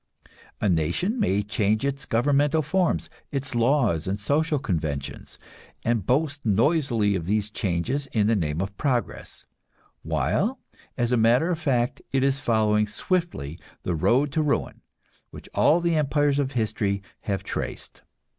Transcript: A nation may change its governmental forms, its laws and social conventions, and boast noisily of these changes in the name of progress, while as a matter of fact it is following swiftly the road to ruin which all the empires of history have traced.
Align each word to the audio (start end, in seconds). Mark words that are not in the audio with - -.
A 0.59 0.67
nation 0.67 1.19
may 1.19 1.43
change 1.43 1.85
its 1.85 2.07
governmental 2.07 2.63
forms, 2.63 3.07
its 3.31 3.53
laws 3.53 4.07
and 4.07 4.19
social 4.19 4.57
conventions, 4.57 5.37
and 5.85 6.07
boast 6.07 6.43
noisily 6.43 7.13
of 7.15 7.25
these 7.25 7.51
changes 7.51 8.07
in 8.07 8.25
the 8.25 8.35
name 8.35 8.61
of 8.63 8.75
progress, 8.77 9.45
while 10.01 10.59
as 10.97 11.11
a 11.11 11.17
matter 11.17 11.51
of 11.51 11.59
fact 11.59 12.01
it 12.11 12.23
is 12.23 12.39
following 12.39 12.87
swiftly 12.87 13.59
the 13.83 13.93
road 13.93 14.31
to 14.31 14.41
ruin 14.41 14.81
which 15.29 15.47
all 15.53 15.79
the 15.79 15.95
empires 15.95 16.39
of 16.39 16.53
history 16.53 17.03
have 17.19 17.43
traced. 17.43 18.01